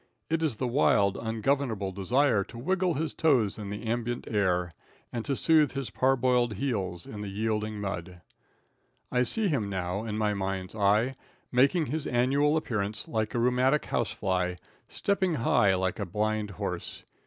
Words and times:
It 0.31 0.41
is 0.41 0.55
the 0.55 0.65
wild, 0.65 1.15
ungovernable 1.15 1.91
desire 1.91 2.43
to 2.45 2.57
wiggle 2.57 2.95
his 2.95 3.13
toes 3.13 3.59
in 3.59 3.69
the 3.69 3.85
ambient 3.85 4.25
air, 4.27 4.71
and 5.13 5.23
to 5.25 5.35
soothe 5.35 5.73
his 5.73 5.91
parboiled 5.91 6.55
heels 6.55 7.05
in 7.05 7.21
the 7.21 7.27
yielding 7.29 7.79
mud. 7.79 8.19
I 9.11 9.21
see 9.21 9.47
him 9.47 9.69
now 9.69 10.03
in 10.05 10.17
my 10.17 10.33
mind's 10.33 10.73
eye, 10.73 11.13
making 11.51 11.85
his 11.85 12.07
annual 12.07 12.57
appearance 12.57 13.07
like 13.07 13.35
a 13.35 13.39
rheumatic 13.39 13.85
housefly, 13.85 14.55
stepping 14.87 15.35
high 15.35 15.75
like 15.75 15.99
a 15.99 16.05
blind 16.07 16.49
horse. 16.49 17.03